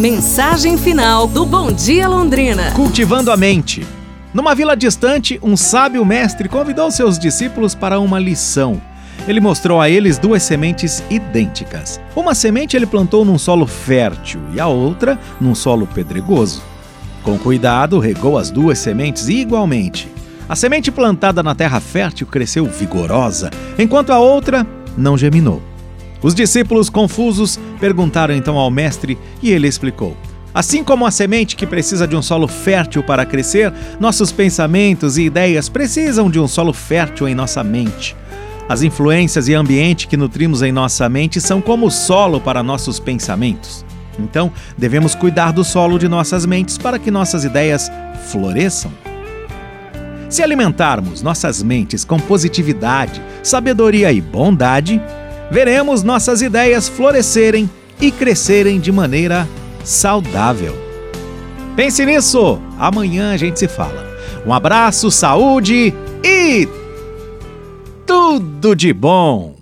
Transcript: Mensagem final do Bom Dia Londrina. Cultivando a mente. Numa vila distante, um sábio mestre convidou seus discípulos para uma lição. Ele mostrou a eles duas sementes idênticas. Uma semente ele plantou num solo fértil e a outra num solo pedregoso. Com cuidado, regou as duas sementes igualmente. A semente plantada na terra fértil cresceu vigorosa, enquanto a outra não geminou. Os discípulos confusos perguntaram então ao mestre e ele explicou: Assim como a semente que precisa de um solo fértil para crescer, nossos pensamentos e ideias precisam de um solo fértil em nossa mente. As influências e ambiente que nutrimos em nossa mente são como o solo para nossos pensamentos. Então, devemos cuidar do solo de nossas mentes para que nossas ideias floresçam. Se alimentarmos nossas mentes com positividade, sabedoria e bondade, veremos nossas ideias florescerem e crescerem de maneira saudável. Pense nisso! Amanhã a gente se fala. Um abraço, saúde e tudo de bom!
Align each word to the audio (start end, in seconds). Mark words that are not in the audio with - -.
Mensagem 0.00 0.78
final 0.78 1.26
do 1.26 1.44
Bom 1.44 1.70
Dia 1.70 2.08
Londrina. 2.08 2.72
Cultivando 2.72 3.30
a 3.30 3.36
mente. 3.36 3.86
Numa 4.32 4.54
vila 4.54 4.74
distante, 4.74 5.38
um 5.42 5.58
sábio 5.58 6.02
mestre 6.06 6.48
convidou 6.48 6.90
seus 6.90 7.18
discípulos 7.18 7.74
para 7.74 8.00
uma 8.00 8.18
lição. 8.18 8.80
Ele 9.28 9.40
mostrou 9.40 9.78
a 9.78 9.90
eles 9.90 10.16
duas 10.16 10.42
sementes 10.42 11.04
idênticas. 11.10 12.00
Uma 12.16 12.34
semente 12.34 12.74
ele 12.74 12.86
plantou 12.86 13.26
num 13.26 13.36
solo 13.36 13.66
fértil 13.66 14.40
e 14.54 14.58
a 14.58 14.68
outra 14.68 15.18
num 15.38 15.54
solo 15.54 15.86
pedregoso. 15.86 16.62
Com 17.22 17.36
cuidado, 17.38 17.98
regou 17.98 18.38
as 18.38 18.50
duas 18.50 18.78
sementes 18.78 19.28
igualmente. 19.28 20.08
A 20.48 20.56
semente 20.56 20.90
plantada 20.90 21.42
na 21.42 21.54
terra 21.54 21.78
fértil 21.78 22.26
cresceu 22.26 22.64
vigorosa, 22.64 23.50
enquanto 23.78 24.14
a 24.14 24.18
outra 24.18 24.66
não 24.96 25.18
geminou. 25.18 25.69
Os 26.22 26.34
discípulos 26.34 26.90
confusos 26.90 27.58
perguntaram 27.78 28.34
então 28.34 28.58
ao 28.58 28.70
mestre 28.70 29.18
e 29.42 29.50
ele 29.50 29.66
explicou: 29.66 30.16
Assim 30.52 30.82
como 30.82 31.06
a 31.06 31.10
semente 31.10 31.56
que 31.56 31.66
precisa 31.66 32.06
de 32.06 32.16
um 32.16 32.22
solo 32.22 32.48
fértil 32.48 33.02
para 33.02 33.24
crescer, 33.24 33.72
nossos 33.98 34.32
pensamentos 34.32 35.16
e 35.16 35.22
ideias 35.22 35.68
precisam 35.68 36.30
de 36.30 36.40
um 36.40 36.48
solo 36.48 36.72
fértil 36.72 37.28
em 37.28 37.34
nossa 37.34 37.62
mente. 37.62 38.16
As 38.68 38.82
influências 38.82 39.48
e 39.48 39.54
ambiente 39.54 40.06
que 40.06 40.16
nutrimos 40.16 40.62
em 40.62 40.70
nossa 40.70 41.08
mente 41.08 41.40
são 41.40 41.60
como 41.60 41.86
o 41.86 41.90
solo 41.90 42.40
para 42.40 42.62
nossos 42.62 43.00
pensamentos. 43.00 43.84
Então, 44.18 44.52
devemos 44.76 45.14
cuidar 45.14 45.52
do 45.52 45.64
solo 45.64 45.98
de 45.98 46.08
nossas 46.08 46.44
mentes 46.44 46.76
para 46.76 46.98
que 46.98 47.10
nossas 47.10 47.44
ideias 47.44 47.90
floresçam. 48.30 48.92
Se 50.28 50.42
alimentarmos 50.42 51.22
nossas 51.22 51.62
mentes 51.62 52.04
com 52.04 52.18
positividade, 52.18 53.20
sabedoria 53.42 54.12
e 54.12 54.20
bondade, 54.20 55.02
veremos 55.50 56.02
nossas 56.02 56.42
ideias 56.42 56.88
florescerem 56.88 57.68
e 58.00 58.10
crescerem 58.10 58.80
de 58.80 58.92
maneira 58.92 59.48
saudável. 59.84 60.74
Pense 61.76 62.04
nisso! 62.04 62.60
Amanhã 62.78 63.32
a 63.32 63.36
gente 63.36 63.58
se 63.58 63.68
fala. 63.68 64.08
Um 64.46 64.52
abraço, 64.52 65.10
saúde 65.10 65.94
e 66.24 66.68
tudo 68.06 68.74
de 68.74 68.92
bom! 68.92 69.54